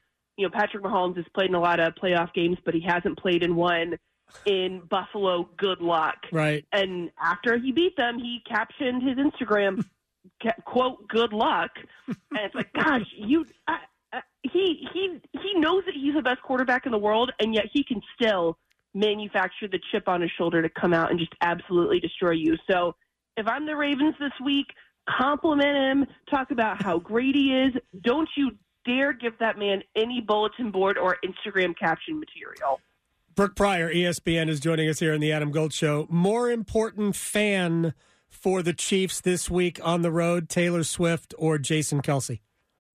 you 0.40 0.47
know, 0.47 0.50
Patrick 0.59 0.82
Mahomes 0.82 1.16
has 1.16 1.26
played 1.35 1.50
in 1.50 1.54
a 1.54 1.61
lot 1.61 1.80
of 1.80 1.94
playoff 2.02 2.32
games, 2.32 2.56
but 2.64 2.73
he 2.73 2.80
hasn't 2.80 3.18
played 3.18 3.42
in 3.42 3.54
one 3.54 3.99
in 4.47 4.80
Buffalo. 4.88 5.50
Good 5.59 5.82
luck. 5.82 6.16
Right. 6.32 6.64
And 6.73 7.11
after 7.23 7.59
he 7.59 7.73
beat 7.73 7.94
them, 7.99 8.18
he 8.18 8.40
captioned 8.49 9.02
his 9.02 9.18
Instagram 9.18 9.85
quote 10.64 11.06
"Good 11.09 11.35
luck," 11.35 11.73
and 12.09 12.16
it's 12.32 12.54
like, 12.54 12.73
gosh, 12.73 13.04
you. 13.14 13.44
I, 13.68 13.80
I, 14.14 14.20
he 14.42 14.87
he 14.94 15.20
he 15.32 15.61
knows 15.61 15.82
that 15.85 15.94
he's 15.94 16.14
the 16.14 16.23
best 16.23 16.40
quarterback 16.40 16.87
in 16.87 16.92
the 16.92 16.99
world, 16.99 17.32
and 17.38 17.54
yet 17.54 17.66
he 17.70 17.85
can 17.85 18.00
still 18.14 18.56
manufacture 18.94 19.68
the 19.68 19.78
chip 19.92 20.09
on 20.09 20.23
his 20.23 20.30
shoulder 20.38 20.62
to 20.62 20.70
come 20.70 20.94
out 20.94 21.11
and 21.11 21.18
just 21.18 21.35
absolutely 21.42 22.00
destroy 22.00 22.32
you. 22.32 22.56
So 22.68 22.97
if 23.37 23.47
I'm 23.47 23.66
the 23.66 23.76
Ravens 23.76 24.14
this 24.18 24.32
week, 24.42 24.66
compliment 25.06 25.76
him, 25.76 26.06
talk 26.30 26.50
about 26.50 26.82
how 26.82 26.99
great 26.99 27.35
he 27.35 27.54
is. 27.54 27.75
Don't 28.02 28.28
you 28.38 28.52
dare 28.84 29.12
give 29.12 29.38
that 29.38 29.58
man 29.58 29.82
any 29.96 30.20
bulletin 30.20 30.70
board 30.70 30.99
or 30.99 31.16
Instagram 31.25 31.76
caption 31.76 32.18
material. 32.18 32.80
Brooke 33.34 33.56
Pryor, 33.56 33.92
ESPN, 33.92 34.49
is 34.49 34.60
joining 34.60 34.88
us 34.88 34.99
here 34.99 35.14
in 35.14 35.20
the 35.20 35.32
Adam 35.32 35.50
Gold 35.50 35.72
Show. 35.72 36.06
More 36.10 36.50
important 36.50 37.16
fan 37.16 37.94
for 38.28 38.62
the 38.62 38.72
Chiefs 38.72 39.20
this 39.20 39.50
week 39.50 39.80
on 39.82 40.02
the 40.02 40.10
road, 40.10 40.49
Taylor 40.49 40.84
Swift 40.84 41.34
or 41.38 41.58
Jason 41.58 42.02
Kelce? 42.02 42.40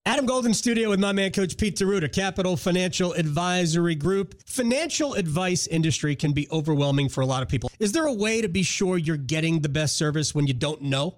Adam 0.08 0.28
Golden 0.28 0.54
studio 0.54 0.90
with 0.90 1.00
my 1.00 1.12
man, 1.14 1.32
Coach 1.32 1.58
Pete 1.58 1.76
D'Arruda, 1.78 2.14
Capital 2.14 2.56
Financial 2.58 3.14
Advisory 3.14 3.96
Group. 3.96 4.36
Financial 4.46 5.16
advice 5.16 5.66
industry 5.66 6.16
can 6.16 6.32
be 6.32 6.48
overwhelming 6.52 7.10
for 7.10 7.22
a 7.22 7.26
lot 7.26 7.42
of 7.42 7.50
people. 7.50 7.72
Is 7.80 7.92
there 7.92 8.06
a 8.06 8.14
way 8.14 8.40
to 8.42 8.48
be 8.48 8.62
sure 8.62 9.00
you're 9.00 9.18
getting 9.18 9.62
the 9.62 9.70
best 9.70 9.98
service 9.98 10.36
when 10.36 10.46
you 10.46 10.54
don't 10.54 10.84
know? 10.84 11.18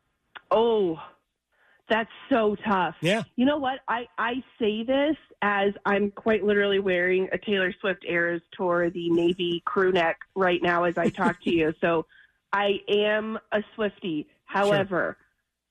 Oh, 0.51 0.99
that's 1.91 2.09
so 2.29 2.55
tough. 2.65 2.95
Yeah. 3.01 3.23
You 3.35 3.45
know 3.45 3.57
what? 3.57 3.79
I, 3.87 4.07
I 4.17 4.35
say 4.59 4.83
this 4.83 5.17
as 5.41 5.73
I'm 5.85 6.09
quite 6.11 6.43
literally 6.43 6.79
wearing 6.79 7.27
a 7.33 7.37
Taylor 7.37 7.73
Swift 7.81 8.05
Eras 8.07 8.41
Tour, 8.53 8.89
the 8.89 9.09
navy 9.09 9.61
crew 9.65 9.91
neck 9.91 10.17
right 10.33 10.61
now 10.63 10.85
as 10.85 10.97
I 10.97 11.09
talk 11.09 11.43
to 11.43 11.53
you. 11.53 11.73
So 11.81 12.05
I 12.53 12.79
am 12.89 13.39
a 13.51 13.59
Swifty. 13.75 14.27
However, 14.45 15.17
sure. 15.17 15.27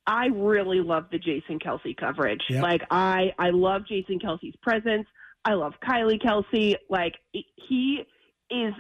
I 0.07 0.27
really 0.27 0.81
love 0.81 1.05
the 1.13 1.19
Jason 1.19 1.59
Kelce 1.59 1.97
coverage. 1.97 2.43
Yep. 2.49 2.63
Like 2.63 2.83
I, 2.91 3.33
I 3.39 3.51
love 3.51 3.87
Jason 3.87 4.19
Kelce's 4.19 4.57
presence. 4.63 5.07
I 5.45 5.55
love 5.55 5.75
Kylie 5.87 6.21
Kelce. 6.21 6.75
Like 6.89 7.15
he 7.33 8.03
is 8.51 8.75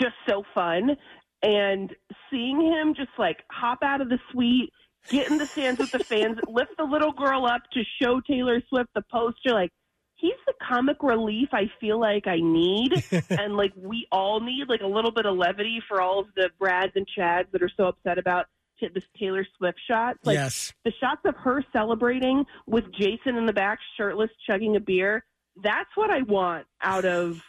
just 0.00 0.14
so 0.28 0.44
fun. 0.54 0.96
And 1.42 1.90
seeing 2.30 2.60
him 2.60 2.94
just 2.94 3.10
like 3.18 3.38
hop 3.50 3.80
out 3.82 4.00
of 4.00 4.08
the 4.08 4.18
suite 4.30 4.72
get 5.08 5.30
in 5.30 5.38
the 5.38 5.46
stands 5.46 5.80
with 5.80 5.90
the 5.90 5.98
fans, 6.00 6.38
lift 6.48 6.76
the 6.76 6.84
little 6.84 7.12
girl 7.12 7.46
up 7.46 7.62
to 7.72 7.82
show 8.00 8.20
Taylor 8.20 8.62
Swift 8.68 8.90
the 8.94 9.02
poster. 9.10 9.52
Like, 9.52 9.70
he's 10.16 10.32
the 10.46 10.54
comic 10.66 11.02
relief 11.02 11.48
I 11.52 11.70
feel 11.80 12.00
like 12.00 12.26
I 12.26 12.38
need. 12.40 13.04
and 13.30 13.56
like, 13.56 13.72
we 13.76 14.06
all 14.12 14.40
need 14.40 14.68
like 14.68 14.82
a 14.82 14.86
little 14.86 15.10
bit 15.10 15.26
of 15.26 15.36
levity 15.36 15.80
for 15.88 16.00
all 16.00 16.20
of 16.20 16.26
the 16.36 16.50
Brads 16.58 16.92
and 16.94 17.06
Chads 17.18 17.50
that 17.52 17.62
are 17.62 17.70
so 17.76 17.86
upset 17.86 18.18
about 18.18 18.46
this 18.94 19.04
Taylor 19.16 19.46
Swift 19.56 19.78
shot. 19.88 20.16
Like, 20.24 20.34
yes. 20.34 20.72
the 20.84 20.92
shots 21.00 21.20
of 21.24 21.36
her 21.36 21.64
celebrating 21.72 22.44
with 22.66 22.84
Jason 22.92 23.36
in 23.36 23.46
the 23.46 23.52
back, 23.52 23.78
shirtless, 23.96 24.30
chugging 24.44 24.74
a 24.74 24.80
beer. 24.80 25.24
That's 25.62 25.90
what 25.94 26.10
I 26.10 26.22
want 26.22 26.66
out 26.80 27.04
of 27.04 27.40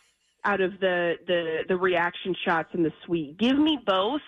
out 0.46 0.62
of 0.62 0.80
the 0.80 1.16
the 1.26 1.64
the 1.70 1.78
reaction 1.78 2.36
shots 2.46 2.70
in 2.74 2.84
the 2.84 2.92
suite. 3.06 3.38
Give 3.38 3.58
me 3.58 3.80
both 3.86 4.22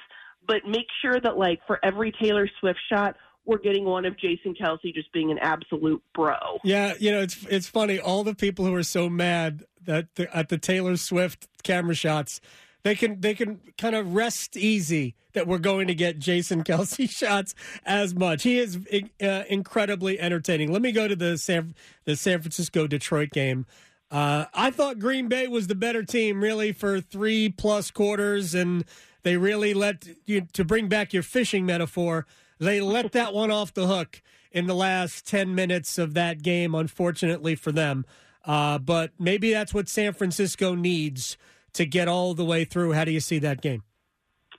but 0.48 0.66
make 0.68 0.88
sure 1.02 1.20
that 1.20 1.38
like 1.38 1.60
for 1.68 1.80
every 1.84 2.12
Taylor 2.12 2.50
Swift 2.60 2.80
shot, 2.92 3.16
we're 3.46 3.60
getting 3.60 3.86
one 3.86 4.06
of 4.06 4.18
Jason 4.18 4.56
Kelce 4.56 4.94
just 4.94 5.12
being 5.12 5.32
an 5.32 5.38
absolute 5.40 6.02
bro. 6.14 6.36
Yeah, 6.64 6.94
you 7.00 7.12
know 7.12 7.22
it's 7.22 7.46
it's 7.46 7.68
funny. 7.68 8.00
All 8.00 8.24
the 8.24 8.36
people 8.36 8.66
who 8.66 8.74
are 8.76 8.84
so 8.84 9.10
mad 9.10 9.64
that 9.86 10.14
the, 10.16 10.36
at 10.36 10.50
the 10.50 10.58
Taylor 10.58 10.98
Swift 10.98 11.48
camera 11.64 11.96
shots, 11.96 12.42
they 12.84 12.96
can 12.96 13.22
they 13.22 13.34
can 13.34 13.60
kind 13.78 13.96
of 13.96 14.16
rest 14.16 14.58
easy 14.58 15.16
that 15.34 15.48
we're 15.48 15.60
going 15.60 15.88
to 15.88 15.96
get 15.96 16.18
Jason 16.18 16.64
Kelce 16.66 17.10
shots 17.10 17.54
as 17.86 18.16
much. 18.16 18.44
He 18.44 18.58
is 18.60 18.80
uh, 19.22 19.44
incredibly 19.48 20.20
entertaining. 20.20 20.72
Let 20.72 20.82
me 20.82 20.92
go 20.92 21.08
to 21.08 21.16
the 21.16 21.38
San 21.38 21.76
the 22.06 22.16
San 22.16 22.42
Francisco 22.42 22.88
Detroit 22.88 23.30
game. 23.30 23.66
Uh, 24.12 24.46
I 24.54 24.72
thought 24.72 25.00
Green 25.00 25.28
Bay 25.28 25.48
was 25.48 25.68
the 25.68 25.76
better 25.76 26.04
team, 26.04 26.42
really, 26.42 26.72
for 26.72 27.02
three 27.02 27.50
plus 27.50 27.92
quarters, 27.92 28.54
and 28.54 28.86
they 29.26 29.38
really 29.38 29.74
let 29.74 30.08
you 30.26 30.42
to 30.54 30.64
bring 30.64 30.88
back 30.88 31.12
your 31.12 31.24
fishing 31.24 31.66
metaphor. 31.66 32.28
They 32.60 32.80
let 32.80 33.12
that 33.14 33.34
one 33.34 33.50
off 33.50 33.74
the 33.74 33.88
hook 33.88 34.22
in 34.52 34.68
the 34.68 34.76
last 34.76 35.28
ten 35.28 35.56
minutes 35.56 35.98
of 35.98 36.14
that 36.14 36.44
game. 36.44 36.76
Unfortunately 36.76 37.56
for 37.56 37.72
them, 37.72 38.06
uh, 38.46 38.78
but 38.78 39.12
maybe 39.20 39.52
that's 39.52 39.74
what 39.74 39.90
San 39.90 40.14
Francisco 40.14 40.76
needs 40.76 41.38
to 41.74 41.88
get 41.88 42.08
all 42.08 42.36
the 42.36 42.46
way 42.46 42.66
through. 42.66 42.94
How 42.94 43.04
do 43.04 43.12
you 43.12 43.20
see 43.20 43.40
that 43.40 43.62
game? 43.62 43.82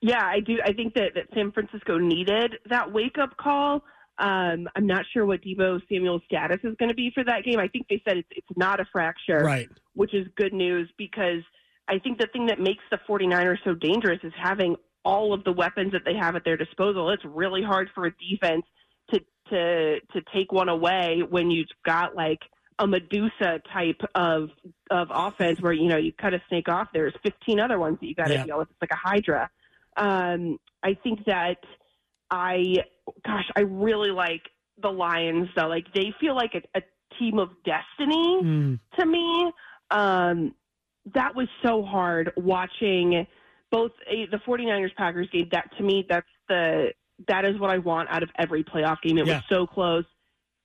Yeah, 0.03 0.23
I 0.23 0.41
do. 0.41 0.59
I 0.63 0.73
think 0.73 0.95
that, 0.95 1.13
that 1.15 1.29
San 1.33 1.53
Francisco 1.53 1.97
needed 1.99 2.57
that 2.69 2.93
wake 2.93 3.19
up 3.19 3.37
call. 3.37 3.83
Um, 4.19 4.69
I'm 4.75 4.87
not 4.87 5.05
sure 5.13 5.25
what 5.27 5.43
Deebo 5.43 5.81
Samuel's 5.89 6.23
status 6.27 6.59
is 6.65 6.75
going 6.79 6.89
to 6.89 6.95
be 6.95 7.13
for 7.15 7.23
that 7.23 7.45
game. 7.45 7.61
I 7.61 7.69
think 7.69 7.87
they 7.89 8.03
said 8.07 8.17
it's, 8.17 8.29
it's 8.33 8.59
not 8.59 8.81
a 8.81 8.85
fracture, 8.91 9.39
right? 9.45 9.69
Which 9.95 10.13
is 10.13 10.27
good 10.37 10.53
news 10.53 10.91
because 10.99 11.43
I 11.89 11.99
think 11.99 12.19
the 12.19 12.27
thing 12.33 12.47
that 12.47 12.61
makes 12.61 12.83
the 12.91 12.99
49ers 13.09 13.59
so 13.65 13.75
dangerous 13.75 14.19
is 14.23 14.33
having 14.41 14.77
all 15.05 15.33
of 15.33 15.45
the 15.45 15.53
weapons 15.53 15.93
that 15.93 16.03
they 16.05 16.15
have 16.15 16.35
at 16.35 16.45
their 16.45 16.57
disposal. 16.57 17.11
It's 17.11 17.25
really 17.25 17.63
hard 17.63 17.89
for 17.95 18.07
a 18.07 18.13
defense 18.13 18.65
to 19.11 19.21
to 19.51 20.01
to 20.01 20.23
take 20.35 20.53
one 20.53 20.69
away 20.69 21.23
when 21.29 21.51
you've 21.51 21.69
got 21.85 22.17
like 22.17 22.41
a 22.79 22.87
Medusa 22.87 23.61
type 23.73 24.01
of 24.15 24.51
of 24.91 25.09
offense 25.11 25.61
where 25.61 25.73
you 25.73 25.89
know 25.89 25.97
you 25.97 26.13
cut 26.13 26.35
a 26.35 26.43
snake 26.49 26.69
off. 26.69 26.89
There's 26.93 27.15
15 27.23 27.61
other 27.61 27.79
ones 27.79 27.99
that 28.01 28.07
you 28.07 28.15
got 28.15 28.27
to 28.27 28.35
yeah. 28.35 28.45
deal 28.45 28.59
with. 28.59 28.69
It's 28.71 28.83
like 28.83 28.91
a 28.93 28.97
Hydra. 28.97 29.51
Um, 29.97 30.59
I 30.83 30.95
think 31.03 31.25
that 31.27 31.59
I, 32.31 32.77
gosh, 33.25 33.49
I 33.57 33.61
really 33.61 34.11
like 34.11 34.43
the 34.83 34.91
Lions 34.91 35.49
though. 35.57 35.69
Like 35.69 35.87
they 35.95 36.13
feel 36.21 36.35
like 36.35 36.55
a, 36.55 36.79
a 36.79 36.83
team 37.19 37.39
of 37.39 37.51
destiny 37.65 38.41
mm. 38.43 38.81
to 38.99 39.07
me. 39.07 39.53
Um, 39.91 40.55
that 41.15 41.35
was 41.35 41.49
so 41.63 41.83
hard 41.83 42.33
watching 42.37 43.27
both 43.71 43.93
a, 44.11 44.27
the 44.27 44.39
49ers 44.39 44.95
Packers 44.97 45.29
game. 45.33 45.49
That 45.53 45.71
to 45.77 45.83
me, 45.83 46.07
that's 46.09 46.27
the 46.49 46.93
that 47.29 47.45
is 47.45 47.59
what 47.59 47.71
I 47.71 47.79
want 47.79 48.09
out 48.11 48.23
of 48.23 48.31
every 48.39 48.63
playoff 48.63 49.01
game. 49.03 49.19
It 49.19 49.27
yeah. 49.27 49.37
was 49.37 49.43
so 49.49 49.67
close. 49.67 50.05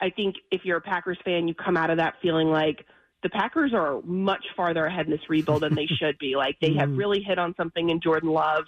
I 0.02 0.10
think 0.10 0.36
if 0.52 0.62
you're 0.66 0.78
a 0.78 0.82
Packers 0.82 1.20
fan, 1.24 1.48
you 1.48 1.54
come 1.54 1.78
out 1.78 1.90
of 1.90 1.98
that 1.98 2.16
feeling 2.22 2.50
like 2.50 2.86
the 3.24 3.30
Packers 3.30 3.72
are 3.74 4.02
much 4.04 4.44
farther 4.56 4.86
ahead 4.86 5.06
in 5.06 5.12
this 5.12 5.30
rebuild 5.30 5.62
than 5.62 5.76
they 5.76 5.86
should 5.86 6.18
be. 6.18 6.36
Like 6.36 6.58
they 6.60 6.74
have 6.74 6.90
mm-hmm. 6.90 6.98
really 6.98 7.22
hit 7.22 7.38
on 7.38 7.54
something 7.56 7.90
in 7.90 8.02
Jordan 8.02 8.30
Love. 8.30 8.64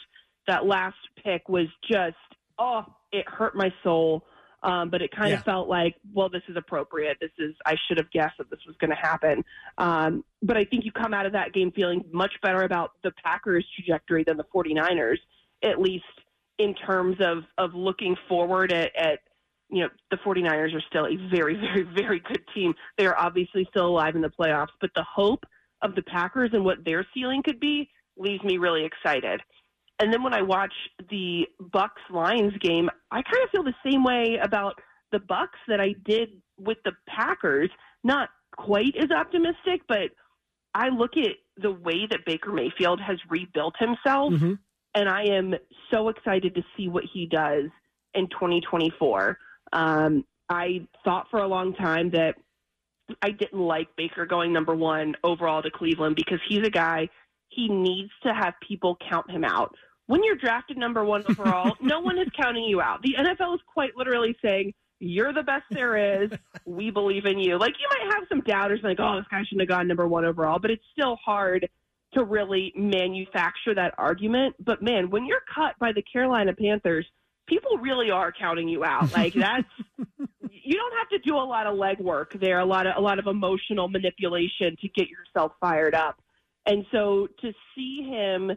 That 0.48 0.66
last 0.66 0.98
pick 1.24 1.50
was 1.50 1.68
just 1.92 2.16
oh, 2.60 2.86
it 3.12 3.28
hurt 3.28 3.56
my 3.56 3.74
soul. 3.84 4.24
Um, 4.64 4.90
but 4.90 5.02
it 5.02 5.12
kind 5.12 5.32
yeah. 5.32 5.40
of 5.40 5.44
felt 5.44 5.68
like, 5.68 5.96
well, 6.14 6.30
this 6.30 6.42
is 6.48 6.56
appropriate. 6.56 7.18
This 7.20 7.32
is, 7.38 7.54
I 7.66 7.76
should 7.88 7.98
have 7.98 8.10
guessed 8.12 8.38
that 8.38 8.50
this 8.50 8.60
was 8.66 8.76
going 8.80 8.92
to 8.92 8.96
happen. 8.96 9.44
Um, 9.78 10.24
but 10.42 10.56
I 10.56 10.64
think 10.64 10.86
you 10.86 10.92
come 10.92 11.14
out 11.14 11.26
of 11.26 11.34
that 11.34 11.54
game 11.54 11.72
feeling 11.72 12.06
much 12.12 12.34
better 12.42 12.64
about 12.64 12.92
the 13.04 13.12
Packers' 13.24 13.66
trajectory 13.76 14.24
than 14.24 14.38
the 14.38 14.46
49ers, 14.56 15.18
at 15.64 15.82
least 15.82 16.06
in 16.60 16.74
terms 16.76 17.18
of, 17.20 17.44
of 17.58 17.74
looking 17.74 18.16
forward 18.30 18.72
at, 18.72 18.96
at 18.96 19.20
you 19.70 19.82
know, 19.82 19.90
the 20.12 20.18
49ers 20.18 20.74
are 20.74 20.84
still 20.88 21.08
a 21.08 21.18
very, 21.30 21.56
very, 21.60 21.84
very 21.84 22.20
good 22.20 22.44
team. 22.56 22.74
They 22.98 23.06
are 23.06 23.18
obviously 23.18 23.68
still 23.70 23.88
alive 23.88 24.16
in 24.16 24.22
the 24.22 24.30
playoffs, 24.30 24.68
but 24.80 24.92
the 24.96 25.04
hope 25.04 25.44
of 25.82 25.96
the 25.96 26.04
Packers 26.04 26.52
and 26.54 26.64
what 26.64 26.86
their 26.86 27.06
ceiling 27.14 27.44
could 27.44 27.60
be 27.60 27.90
leaves 28.18 28.44
me 28.44 28.58
really 28.58 28.86
excited. 28.86 29.42
And 30.00 30.12
then 30.12 30.24
when 30.24 30.34
I 30.34 30.42
watch 30.42 30.74
the 31.10 31.46
Bucs 31.62 32.10
Lions 32.10 32.54
game, 32.60 32.90
I 33.12 33.22
kind 33.22 33.44
of 33.44 33.50
feel 33.52 33.64
the 33.64 33.76
same 33.90 34.04
way 34.04 34.40
about 34.42 34.74
the 35.12 35.20
Bucs 35.20 35.60
that 35.68 35.80
I 35.80 35.96
did 36.04 36.30
with 36.58 36.78
the 36.84 36.94
Packers. 37.08 37.70
Not 38.04 38.30
quite 38.58 38.96
as 38.98 39.12
optimistic, 39.12 39.82
but 39.88 40.10
I 40.74 40.90
look 40.90 41.12
at 41.18 41.36
the 41.58 41.72
way 41.72 42.08
that 42.10 42.26
Baker 42.26 42.52
Mayfield 42.52 43.00
has 43.00 43.18
rebuilt 43.30 43.76
himself, 43.78 44.34
mm-hmm. 44.34 44.54
and 44.96 45.10
I 45.10 45.24
am 45.26 45.54
so 45.92 46.10
excited 46.10 46.56
to 46.56 46.64
see 46.76 46.88
what 46.88 47.04
he 47.14 47.28
does 47.28 47.66
in 48.16 48.28
2024. 48.30 49.38
Um, 49.72 50.26
I 50.50 50.88
thought 51.04 51.28
for 51.30 51.40
a 51.40 51.48
long 51.48 51.74
time 51.76 52.10
that 52.12 52.36
I 53.22 53.32
didn't 53.32 53.60
like 53.60 53.88
Baker 53.96 54.26
going 54.26 54.54
number 54.54 54.76
one 54.76 55.16
overall 55.24 55.62
to 55.62 55.70
Cleveland 55.70 56.16
because 56.16 56.40
he's 56.48 56.66
a 56.66 56.70
guy 56.70 57.10
he 57.54 57.68
needs 57.70 58.12
to 58.24 58.34
have 58.34 58.54
people 58.68 58.98
count 59.10 59.30
him 59.30 59.44
out. 59.44 59.76
When 60.08 60.24
you're 60.24 60.36
drafted 60.36 60.78
number 60.78 61.04
one 61.04 61.24
overall, 61.28 61.76
no 61.82 62.02
one 62.02 62.18
is 62.18 62.28
counting 62.36 62.64
you 62.64 62.82
out. 62.82 63.02
The 63.02 63.16
NFL 63.18 63.56
is 63.56 63.62
quite 63.72 63.96
literally 63.96 64.36
saying, 64.42 64.74
You're 65.00 65.34
the 65.34 65.44
best 65.44 65.66
there 65.72 66.24
is. 66.24 66.32
We 66.66 66.92
believe 66.92 67.26
in 67.26 67.40
you. 67.40 67.58
Like, 67.58 67.74
you 67.80 67.88
might 67.90 68.14
have 68.14 68.24
some 68.30 68.42
doubters, 68.42 68.82
like, 68.84 69.00
Oh, 69.00 69.18
this 69.18 69.26
guy 69.32 69.44
shouldn't 69.44 69.62
have 69.62 69.70
gone 69.70 69.88
number 69.88 70.08
one 70.08 70.26
overall, 70.26 70.60
but 70.60 70.72
it's 70.72 70.84
still 70.92 71.18
hard 71.24 71.70
to 72.14 72.24
really 72.24 72.72
manufacture 72.76 73.74
that 73.76 73.96
argument. 73.98 74.56
But 74.64 74.82
man, 74.84 75.10
when 75.10 75.26
you're 75.26 75.42
cut 75.54 75.78
by 75.80 75.94
the 75.94 76.04
Carolina 76.04 76.54
Panthers, 76.54 77.08
people 77.48 77.78
really 77.78 78.12
are 78.12 78.32
counting 78.32 78.68
you 78.68 78.84
out. 78.84 79.12
Like, 79.14 79.34
that's. 79.34 79.68
you 80.64 80.76
don't 80.76 80.94
have 80.98 81.10
to 81.10 81.20
do 81.20 81.36
a 81.36 81.44
lot 81.44 81.68
of 81.68 81.76
legwork 81.76 82.40
there, 82.40 82.60
a 82.60 82.66
lot 82.66 82.88
of 82.88 82.94
a 82.98 83.02
lot 83.02 83.20
of 83.20 83.28
emotional 83.28 83.90
manipulation 83.90 84.76
to 84.82 84.88
get 84.90 85.08
yourself 85.10 85.52
fired 85.60 85.94
up. 85.94 86.22
And 86.66 86.86
so 86.92 87.28
to 87.42 87.52
see 87.76 88.04
him 88.10 88.52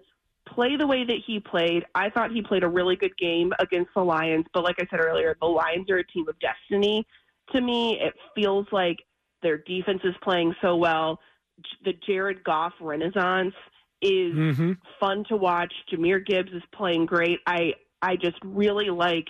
play 0.48 0.76
the 0.76 0.86
way 0.86 1.04
that 1.04 1.18
he 1.26 1.40
played, 1.40 1.84
I 1.94 2.10
thought 2.10 2.30
he 2.30 2.42
played 2.42 2.62
a 2.62 2.68
really 2.68 2.96
good 2.96 3.16
game 3.18 3.52
against 3.58 3.90
the 3.94 4.02
Lions. 4.02 4.46
But 4.54 4.62
like 4.64 4.76
I 4.80 4.86
said 4.90 5.00
earlier, 5.00 5.36
the 5.40 5.46
Lions 5.46 5.90
are 5.90 5.98
a 5.98 6.06
team 6.06 6.26
of 6.28 6.36
destiny. 6.38 7.06
To 7.54 7.60
me, 7.60 7.98
it 8.00 8.14
feels 8.34 8.66
like 8.72 8.98
Their 9.42 9.58
defense 9.58 10.00
is 10.04 10.14
playing 10.22 10.54
so 10.62 10.76
well. 10.76 11.18
The 11.84 11.92
Jared 12.06 12.42
Goff 12.44 12.72
renaissance 12.80 13.54
is 14.02 14.34
Mm-hmm. 14.34 14.72
fun 15.00 15.24
to 15.28 15.36
watch. 15.36 15.72
Jahmyr 15.92 16.24
Gibbs 16.24 16.52
is 16.52 16.62
playing 16.74 17.06
great. 17.06 17.38
I 17.46 17.72
I 18.02 18.16
just 18.16 18.36
really 18.44 18.90
like 18.90 19.26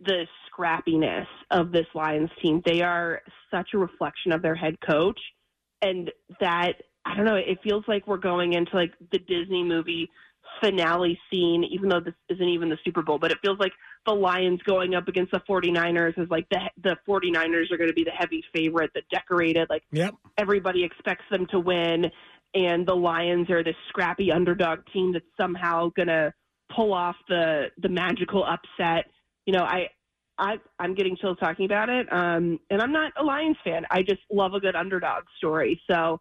the 0.00 0.26
scrappiness 0.50 1.26
of 1.50 1.72
this 1.72 1.86
Lions 1.94 2.30
team. 2.42 2.62
They 2.64 2.82
are 2.82 3.22
such 3.50 3.70
a 3.74 3.78
reflection 3.78 4.32
of 4.32 4.42
their 4.42 4.54
head 4.54 4.76
coach, 4.80 5.20
and 5.80 6.10
that 6.40 6.72
I 7.04 7.16
don't 7.16 7.24
know. 7.24 7.36
It 7.36 7.58
feels 7.62 7.84
like 7.88 8.06
we're 8.06 8.16
going 8.16 8.52
into 8.52 8.76
like 8.76 8.92
the 9.10 9.18
Disney 9.18 9.62
movie 9.62 10.10
finale 10.62 11.18
scene, 11.30 11.64
even 11.64 11.88
though 11.88 12.00
this 12.00 12.14
isn't 12.28 12.48
even 12.48 12.68
the 12.68 12.78
Super 12.84 13.02
Bowl. 13.02 13.18
But 13.18 13.32
it 13.32 13.38
feels 13.42 13.58
like 13.58 13.72
the 14.06 14.12
Lions 14.12 14.60
going 14.64 14.94
up 14.94 15.08
against 15.08 15.32
the 15.32 15.40
49ers 15.48 16.18
is 16.18 16.28
like 16.30 16.48
the 16.50 16.60
the 16.82 16.96
49ers 17.08 17.70
are 17.72 17.76
going 17.76 17.88
to 17.90 17.94
be 17.94 18.04
the 18.04 18.10
heavy 18.10 18.44
favorite, 18.54 18.90
the 18.94 19.02
decorated 19.10 19.68
like 19.70 19.82
Yep. 19.92 20.14
everybody 20.38 20.84
expects 20.84 21.24
them 21.30 21.46
to 21.50 21.58
win, 21.60 22.10
and 22.54 22.86
the 22.86 22.94
Lions 22.94 23.50
are 23.50 23.64
this 23.64 23.76
scrappy 23.88 24.30
underdog 24.30 24.80
team 24.92 25.12
that's 25.12 25.24
somehow 25.40 25.90
gonna 25.96 26.32
pull 26.74 26.92
off 26.92 27.16
the 27.28 27.66
the 27.78 27.88
magical 27.88 28.44
upset. 28.44 29.06
You 29.46 29.54
know, 29.54 29.64
I. 29.64 29.88
I, 30.38 30.56
I'm 30.78 30.94
getting 30.94 31.14
chills 31.14 31.36
talking 31.38 31.66
about 31.66 31.90
it, 31.90 32.10
um, 32.10 32.58
and 32.70 32.80
I'm 32.80 32.90
not 32.90 33.12
a 33.20 33.22
Lions 33.22 33.58
fan. 33.62 33.84
I 33.90 34.02
just 34.02 34.22
love 34.30 34.54
a 34.54 34.60
good 34.60 34.74
underdog 34.74 35.24
story. 35.36 35.80
So, 35.88 36.20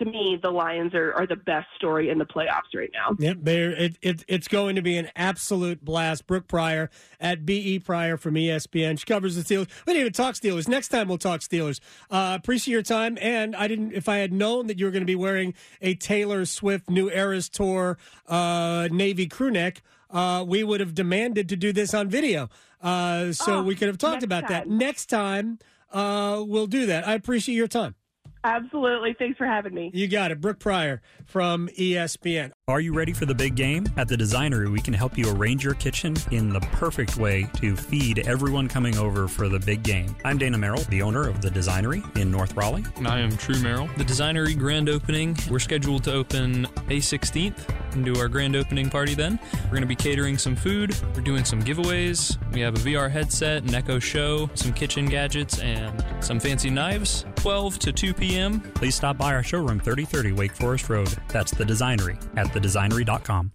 to 0.00 0.06
me, 0.06 0.38
the 0.42 0.50
Lions 0.50 0.94
are, 0.94 1.12
are 1.14 1.26
the 1.26 1.36
best 1.36 1.68
story 1.76 2.08
in 2.10 2.18
the 2.18 2.24
playoffs 2.24 2.74
right 2.74 2.90
now. 2.92 3.14
Yep, 3.18 3.38
there 3.42 3.70
it, 3.70 3.96
it 4.00 4.24
it's 4.26 4.48
going 4.48 4.76
to 4.76 4.82
be 4.82 4.96
an 4.96 5.10
absolute 5.14 5.84
blast. 5.84 6.26
Brooke 6.26 6.48
Pryor 6.48 6.90
at 7.20 7.44
BE 7.46 7.78
Pryor 7.80 8.16
from 8.16 8.34
ESPN. 8.34 8.98
She 8.98 9.04
covers 9.04 9.36
the 9.36 9.42
Steelers. 9.42 9.68
We 9.86 9.92
didn't 9.92 10.00
even 10.00 10.12
talk 10.12 10.34
Steelers. 10.34 10.66
Next 10.68 10.88
time 10.88 11.08
we'll 11.08 11.18
talk 11.18 11.40
Steelers. 11.40 11.80
Uh, 12.10 12.36
appreciate 12.40 12.72
your 12.72 12.82
time. 12.82 13.18
And 13.20 13.54
I 13.54 13.68
didn't 13.68 13.92
if 13.92 14.08
I 14.08 14.16
had 14.16 14.32
known 14.32 14.66
that 14.68 14.78
you 14.78 14.86
were 14.86 14.90
going 14.90 15.02
to 15.02 15.06
be 15.06 15.16
wearing 15.16 15.54
a 15.82 15.94
Taylor 15.94 16.46
Swift 16.46 16.88
New 16.88 17.10
Eras 17.10 17.48
Tour 17.48 17.98
uh, 18.26 18.88
navy 18.90 19.26
crew 19.26 19.50
neck, 19.50 19.82
uh, 20.10 20.44
we 20.46 20.64
would 20.64 20.80
have 20.80 20.94
demanded 20.94 21.48
to 21.50 21.56
do 21.56 21.72
this 21.72 21.92
on 21.92 22.08
video. 22.08 22.48
Uh, 22.82 23.32
so 23.32 23.58
Oh, 23.58 23.62
we 23.62 23.74
could 23.74 23.88
have 23.88 23.98
talked 23.98 24.22
about 24.22 24.48
that. 24.48 24.66
Next 24.66 25.06
time 25.06 25.58
uh, 25.92 26.42
we'll 26.46 26.66
do 26.66 26.86
that. 26.86 27.06
I 27.06 27.14
appreciate 27.14 27.56
your 27.56 27.68
time. 27.68 27.94
Absolutely. 28.44 29.14
Thanks 29.18 29.36
for 29.36 29.46
having 29.46 29.74
me. 29.74 29.90
You 29.92 30.08
got 30.08 30.30
it. 30.30 30.40
Brooke 30.40 30.58
Pryor 30.58 31.02
from 31.26 31.68
ESPN. 31.78 32.52
Are 32.70 32.78
you 32.78 32.94
ready 32.94 33.12
for 33.12 33.26
the 33.26 33.34
big 33.34 33.56
game? 33.56 33.84
At 33.96 34.06
the 34.06 34.14
Designery, 34.14 34.70
we 34.70 34.80
can 34.80 34.94
help 34.94 35.18
you 35.18 35.28
arrange 35.34 35.64
your 35.64 35.74
kitchen 35.74 36.14
in 36.30 36.50
the 36.50 36.60
perfect 36.60 37.16
way 37.16 37.50
to 37.56 37.74
feed 37.74 38.20
everyone 38.20 38.68
coming 38.68 38.96
over 38.96 39.26
for 39.26 39.48
the 39.48 39.58
big 39.58 39.82
game. 39.82 40.14
I'm 40.24 40.38
Dana 40.38 40.56
Merrill, 40.56 40.84
the 40.84 41.02
owner 41.02 41.28
of 41.28 41.40
the 41.40 41.48
Designery 41.48 42.16
in 42.16 42.30
North 42.30 42.54
Raleigh. 42.54 42.84
And 42.94 43.08
I 43.08 43.18
am 43.18 43.36
True 43.36 43.58
Merrill. 43.58 43.88
The 43.96 44.04
Designery 44.04 44.56
grand 44.56 44.88
opening, 44.88 45.36
we're 45.50 45.58
scheduled 45.58 46.04
to 46.04 46.12
open 46.12 46.62
May 46.86 46.98
16th 46.98 47.58
and 47.94 48.04
do 48.04 48.14
our 48.20 48.28
grand 48.28 48.54
opening 48.54 48.88
party 48.88 49.14
then. 49.14 49.40
We're 49.64 49.70
going 49.70 49.82
to 49.82 49.88
be 49.88 49.96
catering 49.96 50.38
some 50.38 50.54
food, 50.54 50.94
we're 51.16 51.22
doing 51.22 51.44
some 51.44 51.64
giveaways. 51.64 52.38
We 52.52 52.60
have 52.60 52.74
a 52.74 52.78
VR 52.78 53.10
headset, 53.10 53.64
an 53.64 53.74
Echo 53.74 53.98
Show, 53.98 54.48
some 54.54 54.72
kitchen 54.72 55.06
gadgets, 55.06 55.58
and 55.58 56.04
some 56.20 56.38
fancy 56.38 56.70
knives. 56.70 57.24
12 57.36 57.78
to 57.80 57.92
2 57.92 58.14
p.m. 58.14 58.60
Please 58.60 58.94
stop 58.94 59.16
by 59.16 59.34
our 59.34 59.42
showroom 59.42 59.80
3030 59.80 60.32
Wake 60.32 60.52
Forest 60.54 60.88
Road. 60.88 61.08
That's 61.28 61.50
the 61.50 61.64
Designery 61.64 62.22
at 62.36 62.52
thedesignery.com. 62.60 63.52